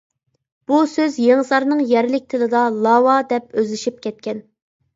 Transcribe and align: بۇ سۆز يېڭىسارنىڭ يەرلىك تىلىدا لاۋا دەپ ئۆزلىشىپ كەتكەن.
بۇ 0.71 0.79
سۆز 0.93 1.17
يېڭىسارنىڭ 1.23 1.83
يەرلىك 1.93 2.27
تىلىدا 2.35 2.63
لاۋا 2.89 3.21
دەپ 3.35 3.49
ئۆزلىشىپ 3.61 4.05
كەتكەن. 4.09 4.45